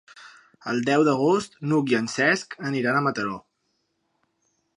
El 0.71 0.79
deu 0.87 1.03
d'agost 1.07 1.59
n'Hug 1.67 1.93
i 1.93 1.99
en 1.99 2.09
Cesc 2.15 2.57
aniran 2.71 2.99
a 3.01 3.05
Mataró. 3.11 3.39